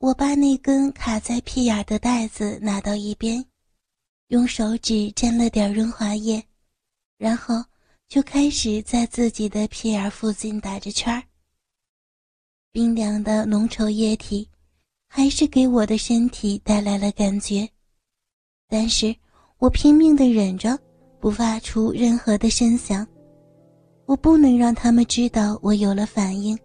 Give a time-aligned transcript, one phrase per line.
[0.00, 3.44] 我把那根卡在屁眼的带子拿到一边，
[4.28, 6.42] 用手指沾了点润滑液，
[7.18, 7.62] 然后
[8.08, 11.22] 就开始在自己的屁眼附近打着圈儿。
[12.72, 14.48] 冰凉的浓稠液体，
[15.06, 17.68] 还是给我的身体带来了感觉，
[18.68, 19.14] 但是
[19.58, 20.78] 我拼命的忍着，
[21.20, 23.06] 不发出任何的声响。
[24.06, 26.58] 我不能让他们知道我有了反应。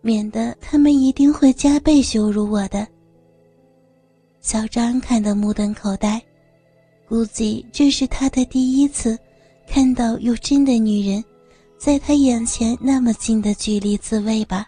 [0.00, 2.86] 免得他们一定会加倍羞辱我的。
[4.40, 6.22] 小张看得目瞪口呆，
[7.08, 9.18] 估计这是他的第一次
[9.66, 11.22] 看到有真的女人
[11.76, 14.66] 在他眼前那么近的距离自慰吧，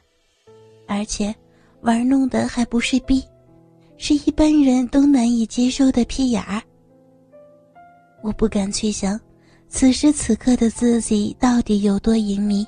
[0.87, 1.34] 而且
[1.83, 3.25] 玩弄的还不是逼，
[3.97, 6.61] 是一般人都难以接受的屁眼儿。
[8.23, 9.19] 我不敢去想，
[9.69, 12.67] 此时此刻的自己到底有多淫迷。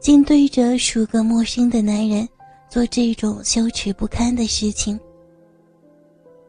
[0.00, 2.26] 竟对着数个陌生的男人
[2.70, 4.98] 做这种羞耻不堪的事情。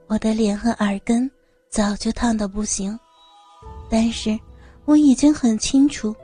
[0.07, 1.29] 我的脸和耳根
[1.69, 2.97] 早就烫得不行，
[3.89, 4.39] 但是
[4.85, 6.15] 我已经很清楚，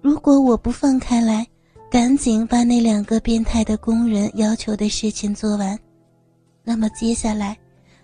[0.00, 1.46] 如果我不放开来，
[1.88, 5.78] 赶紧把那两个变态的工人要求的事情做完，
[6.64, 7.56] 那么接下来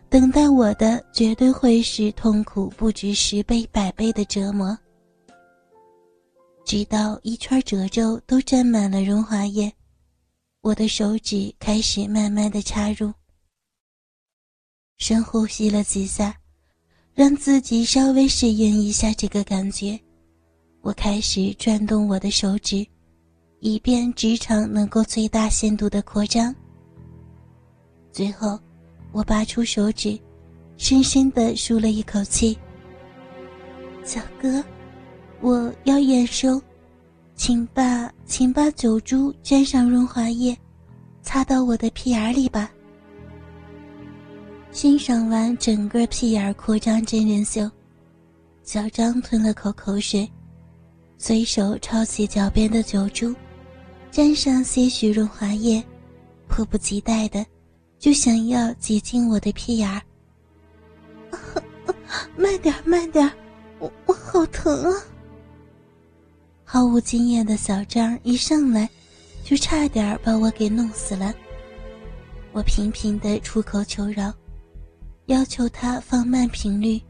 [0.08, 4.76] 等待我的绝对会是痛苦不止十倍百倍的折磨。
[6.66, 9.72] 直到一圈褶皱都沾满了润滑液，
[10.62, 13.12] 我的手指开始慢慢的插入。
[14.98, 16.36] 深呼吸了几下，
[17.14, 19.96] 让自己稍微适应一下这个感觉。
[20.80, 22.84] 我开始转动我的手指，
[23.60, 26.52] 以便直肠能够最大限度的扩张。
[28.10, 28.58] 最后，
[29.12, 30.18] 我拔出手指，
[30.76, 32.58] 深深的舒了一口气。
[34.02, 34.64] 小哥。
[35.40, 36.60] 我要验收，
[37.34, 40.56] 请把请把酒珠沾上润滑液，
[41.22, 42.70] 擦到我的屁眼里吧。
[44.72, 47.70] 欣赏完整个屁眼扩张真人秀，
[48.62, 50.30] 小张吞了口口水，
[51.18, 53.34] 随手抄起脚边的酒珠，
[54.10, 55.82] 沾上些许润滑液，
[56.48, 57.44] 迫不及待的
[57.98, 60.02] 就想要挤进我的屁眼儿。
[62.36, 63.30] 慢点，慢点，
[63.78, 65.02] 我我好疼啊！
[66.68, 68.90] 毫无经验的小张一上来，
[69.44, 71.32] 就差点把我给弄死了。
[72.50, 74.34] 我频频的出口求饶，
[75.26, 77.00] 要求他放慢频率。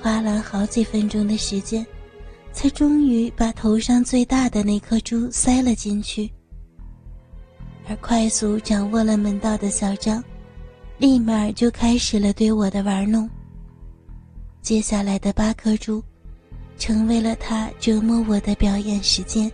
[0.00, 1.86] 花了好几分钟的时间，
[2.52, 6.28] 才终于把头上最大的那颗珠塞了进去。
[7.88, 10.22] 而快速掌握了门道的小张，
[10.98, 13.30] 立马就开始了对我的玩弄。
[14.60, 16.02] 接下来的八颗珠。
[16.82, 19.48] 成为了他折磨我的表演时间，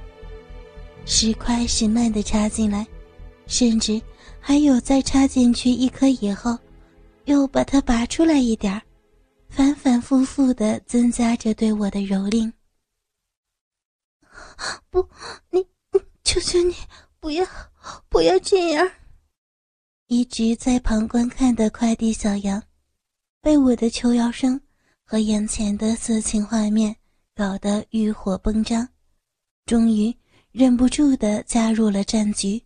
[1.05, 2.87] 时快时慢的插进来，
[3.47, 4.00] 甚至
[4.41, 6.59] 还有在插进去一颗以后，
[7.27, 8.81] 又把它拔出来一点
[9.50, 12.50] 反反复复的增加着对我的蹂躏。
[14.89, 15.06] 不，
[15.50, 15.62] 你，
[16.25, 16.75] 求求你
[17.21, 17.47] 不要，
[18.09, 18.91] 不要这样！
[20.06, 22.62] 一直在旁观看的快递小杨，
[23.43, 24.59] 被我的求饶声
[25.05, 26.97] 和眼前的色情画面。
[27.38, 28.88] 搞得欲火崩张，
[29.65, 30.12] 终于
[30.50, 32.60] 忍不住的加入了战局。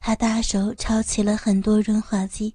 [0.00, 2.52] 他大手抄起了很多润滑剂，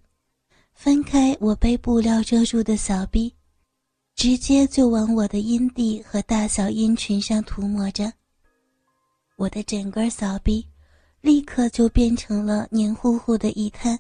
[0.74, 3.34] 翻开我被布料遮住的小臂，
[4.16, 8.12] 直接就往我的阴蒂和大小阴唇上涂抹着。
[9.38, 10.68] 我的整个小臂
[11.22, 13.98] 立刻就变成了黏糊糊的一滩，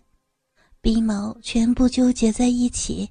[0.82, 3.10] 鼻毛全部纠结在一起，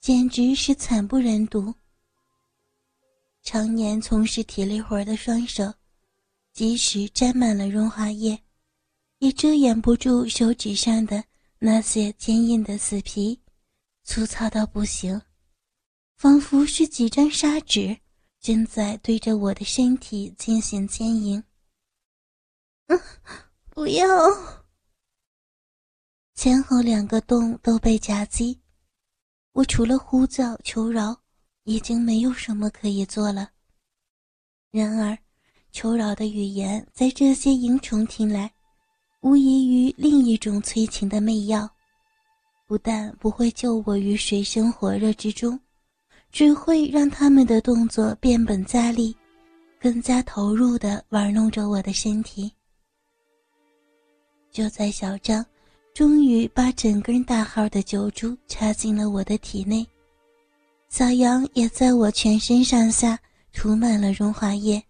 [0.00, 1.72] 简直是惨不忍睹。
[3.42, 5.74] 常年从事体力活的双手，
[6.52, 8.42] 即使沾满了润滑液，
[9.18, 11.24] 也遮掩不住手指上的
[11.58, 13.40] 那些坚硬的死皮，
[14.04, 15.20] 粗糙到不行，
[16.16, 17.98] 仿佛是几张砂纸
[18.40, 21.42] 正在对着我的身体进行牵引。
[22.86, 23.00] 嗯，
[23.70, 24.06] 不要！
[26.34, 28.60] 前后两个洞都被夹击，
[29.52, 31.19] 我除了呼叫求饶。
[31.64, 33.50] 已经没有什么可以做了。
[34.70, 35.16] 然而，
[35.72, 38.52] 求饶的语言在这些蝇虫听来，
[39.20, 41.68] 无异于另一种催情的媚药，
[42.66, 45.58] 不但不会救我于水深火热之中，
[46.30, 49.14] 只会让他们的动作变本加厉，
[49.80, 52.50] 更加投入地玩弄着我的身体。
[54.52, 55.44] 就在小张
[55.94, 59.86] 终于把整根大号的酒珠插进了我的体内。
[60.90, 63.16] 小杨也在我全身上下
[63.52, 64.82] 涂满了润滑液。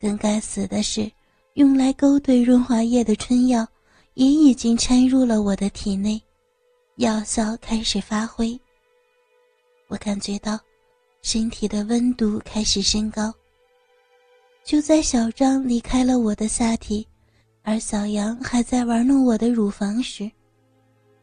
[0.00, 1.08] 更该死的是，
[1.54, 3.66] 用来勾兑润滑液的春药
[4.14, 6.20] 也已经掺入了我的体内，
[6.96, 8.60] 药效开始发挥。
[9.86, 10.58] 我感觉到
[11.22, 13.32] 身体的温度开始升高。
[14.64, 17.06] 就在小张离开了我的下体，
[17.62, 20.28] 而小杨还在玩弄我的乳房时，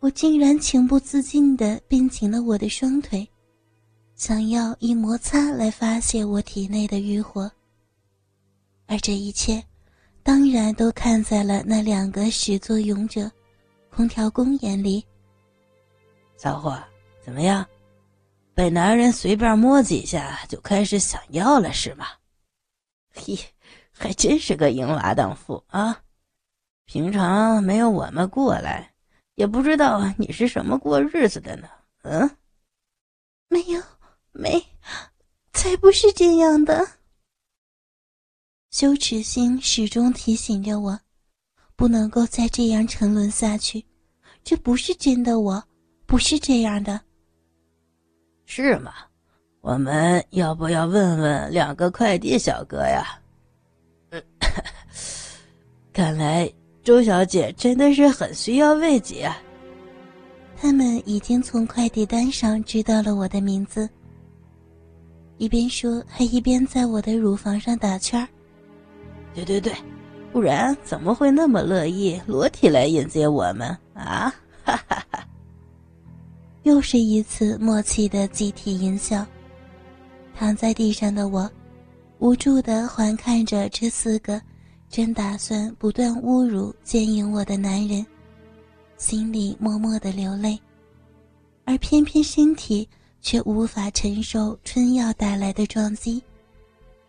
[0.06, 3.28] 我竟然情不自禁地并紧了我的双腿，
[4.13, 7.52] 想要以摩擦来发泄我体内的欲火。
[8.86, 9.63] 而这一切，
[10.22, 13.31] 当然都看在了那两个始作俑者——
[13.90, 15.04] 空调工眼里。
[16.38, 16.80] 小伙，
[17.19, 17.66] 怎么样？
[18.54, 22.06] 被男人随便摸几下就开始想要了是吗？
[23.12, 23.36] 嘿，
[23.92, 26.00] 还真是个淫娃荡妇啊！
[26.86, 28.94] 平常没有我们过来，
[29.35, 31.67] 也不知道你是什么过日子的呢。
[32.03, 32.29] 嗯，
[33.49, 33.81] 没有，
[34.31, 34.61] 没，
[35.53, 36.85] 才不是这样的。
[38.71, 40.99] 羞耻心始终提醒着我，
[41.75, 43.85] 不能够再这样沉沦下去。
[44.43, 45.63] 这不是真的，我
[46.05, 46.99] 不是这样的。
[48.45, 48.93] 是吗？
[49.61, 53.19] 我们要不要问问两个快递小哥呀？
[55.91, 56.47] 看来
[56.85, 59.35] 周小姐真的是很需要慰藉啊。
[60.55, 63.89] 他们已经从快递单上知道了我的名字，
[65.39, 68.27] 一边说还一边在我的乳房上打圈儿。
[69.33, 69.73] 对对对，
[70.31, 74.31] 不然怎么会那么乐意裸体来迎接我们啊？
[74.63, 75.27] 哈哈哈！
[76.63, 79.25] 又是一次默契的集体淫笑。
[80.35, 81.49] 躺在地上的我，
[82.19, 84.39] 无助的环看着这四个
[84.95, 88.06] 正打算不断侮辱、奸淫我的男人，
[88.95, 90.57] 心里默默的流泪，
[91.65, 92.88] 而偏偏身体
[93.19, 96.24] 却无法承受春药带来的撞击，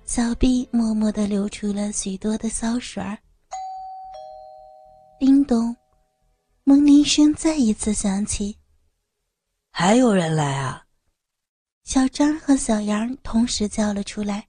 [0.05, 3.17] 小臂默默的流出了许多的骚水儿。
[5.21, 5.77] 叮咚，
[6.65, 8.59] 门铃声再一次响起，
[9.71, 10.85] 还有人来啊！
[11.85, 14.45] 小张和小杨同时叫了出来。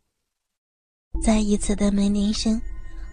[1.22, 2.60] 再一次的门铃声，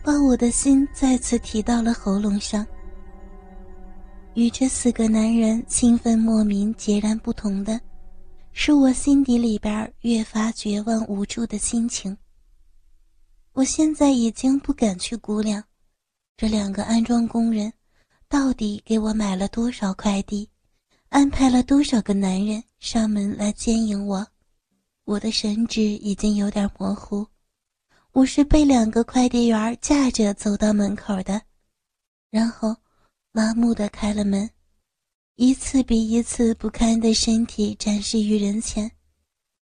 [0.04, 2.66] 把我的心再次提到了喉咙上。
[4.34, 7.80] 与这四个男人兴奋莫名截然不同的，
[8.52, 12.14] 是我心底里边越发绝望无助的心情。
[13.54, 15.64] 我现在已经不敢去估量，
[16.36, 17.72] 这两个安装工人
[18.28, 20.46] 到底给我买了多少快递。
[21.08, 24.26] 安排了多少个男人上门来奸淫我？
[25.06, 27.26] 我的神智已经有点模糊。
[28.14, 31.42] 我是被两个快递员架着走到门口的，
[32.30, 32.72] 然后
[33.32, 34.48] 麻木的开了门，
[35.34, 38.88] 一次比一次不堪的身体展示于人前。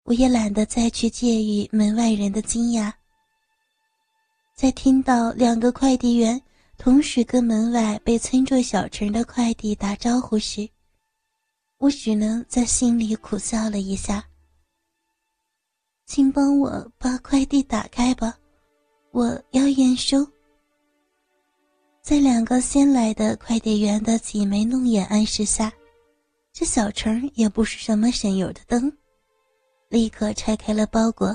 [0.02, 2.92] 我也懒得再去介意门外人的惊讶。
[4.54, 6.38] 在听到两个快递员
[6.76, 10.68] 同时跟门外被称作小陈的快递打招呼时，
[11.78, 14.22] 我只能在心里苦笑了一下。
[16.06, 18.36] 请帮我把快递打开吧，
[19.10, 20.26] 我要验收。
[22.02, 25.72] 在两个新来的快递员的挤眉弄眼暗示下，
[26.52, 28.92] 这小陈也不是什么省油的灯，
[29.88, 31.34] 立刻拆开了包裹。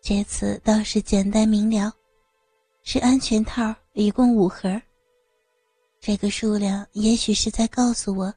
[0.00, 1.92] 这次倒是简单明了，
[2.84, 4.80] 是安全套，一共五盒。
[6.00, 8.32] 这个数量也许是在告诉我。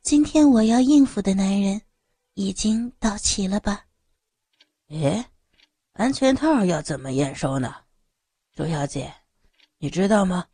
[0.00, 1.82] 今天我要应付的男人，
[2.34, 3.84] 已经到齐了吧？
[4.88, 5.30] 哎，
[5.92, 7.74] 安全套要怎么验收呢？
[8.54, 9.14] 周小姐，
[9.78, 10.48] 你知道吗？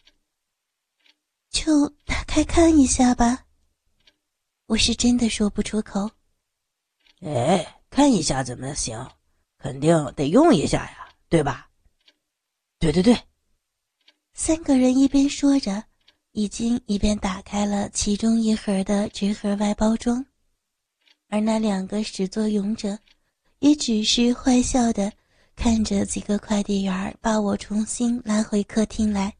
[1.51, 3.47] 就打开看一下吧。
[4.67, 6.11] 我是真的说不出口。
[7.21, 9.09] 哎，看一下怎么行？
[9.59, 11.71] 肯定得用一下呀，对吧？
[12.79, 13.17] 对对对。
[14.33, 15.85] 三个人一边说着。
[16.37, 20.27] 已经一边打开了其中一盒的纸盒外包装，
[21.29, 22.99] 而那两个始作俑者，
[23.61, 25.13] 也只是坏笑的
[25.57, 29.35] 看着几个快递员把我重新拉回客厅来。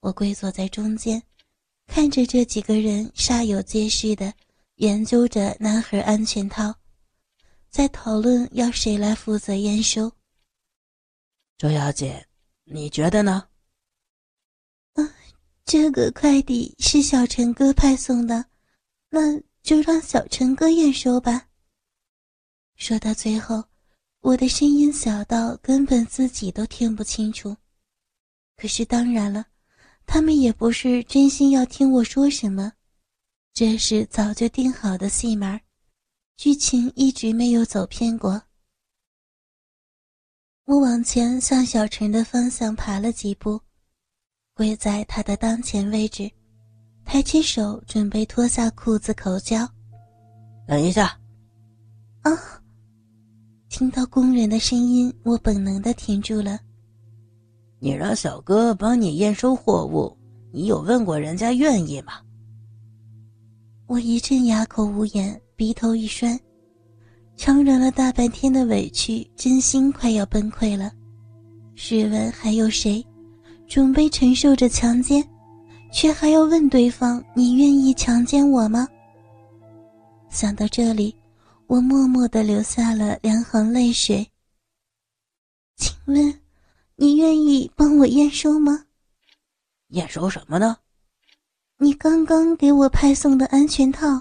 [0.00, 1.22] 我跪坐在中间，
[1.86, 4.32] 看着这几个人煞有介事的
[4.76, 6.74] 研究着男孩安全套，
[7.70, 10.12] 在讨论要谁来负责验收。
[11.56, 12.26] 周小姐，
[12.64, 13.48] 你觉得呢？
[15.64, 18.44] 这个快递是小陈哥派送的，
[19.08, 21.48] 那就让小陈哥验收吧。
[22.76, 23.64] 说到最后，
[24.20, 27.56] 我的声音小到根本自己都听不清楚。
[28.56, 29.46] 可是当然了，
[30.06, 32.72] 他们也不是真心要听我说什么，
[33.52, 35.60] 这是早就定好的戏码，
[36.36, 38.42] 剧情一直没有走偏过。
[40.66, 43.60] 我往前向小陈的方向爬了几步。
[44.56, 46.30] 跪在他的当前位置，
[47.04, 49.68] 抬起手准备脱下裤子口交。
[50.64, 51.18] 等一下，
[52.22, 52.30] 啊！
[53.76, 56.60] 听到工人的声音，我本能的停住了。
[57.80, 60.16] 你让小哥帮你验收货物，
[60.52, 62.12] 你有问过人家愿意吗？
[63.88, 66.38] 我一阵哑口无言，鼻头一酸，
[67.34, 70.92] 强忍了大半天的委屈，真心快要崩溃了。
[71.74, 73.04] 试问还有谁，
[73.66, 75.28] 准备承受着强奸，
[75.92, 78.86] 却还要问对方你愿意强奸我吗？
[80.30, 81.12] 想到这里，
[81.66, 84.26] 我默默的流下了两行泪水。
[85.76, 86.40] 请问，
[86.96, 88.84] 你愿意帮我验收吗？
[89.88, 90.76] 验收什么呢？
[91.78, 94.20] 你刚刚给我派送的安全套，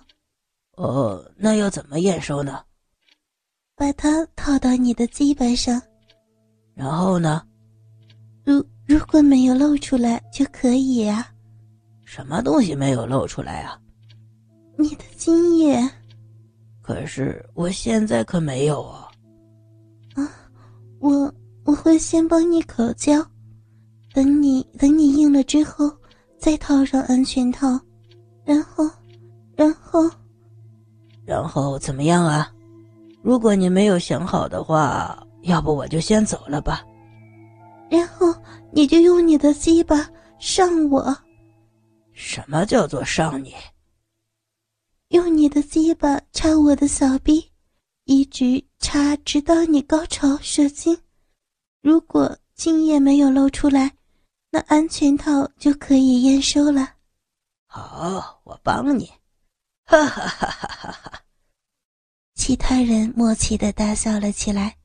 [0.72, 2.64] 哦，那要怎么验收呢？
[3.76, 5.82] 把它套到你的鸡巴上，
[6.74, 7.46] 然后呢？
[8.44, 11.30] 如如果没有露出来就可以啊。
[12.04, 13.80] 什么东西没有露出来啊？
[14.78, 15.78] 你的精液。
[16.84, 19.08] 可是我现在可没有啊。
[20.14, 20.30] 啊，
[21.00, 23.26] 我我会先帮你口交，
[24.14, 25.92] 等你等你硬了之后。
[26.38, 27.80] 再套上安全套，
[28.44, 28.84] 然后，
[29.56, 30.12] 然后，
[31.24, 32.52] 然后怎么样啊？
[33.22, 36.84] 如果你没有想好的话，要不我就先走了吧。
[37.90, 38.36] 然后
[38.74, 40.06] 你就用你的鸡巴
[40.38, 41.16] 上我。
[42.12, 43.54] 什么叫做上你？
[45.14, 47.52] 用你的鸡巴插我的小臂，
[48.06, 50.98] 一直插直到你高潮射精。
[51.82, 53.94] 如果精液没有漏出来。
[54.56, 56.94] 那安全套就可以验收了。
[57.66, 59.12] 好，我帮你。
[59.84, 61.24] 哈哈哈哈哈哈！
[62.36, 64.78] 其他人默契的大笑了起来。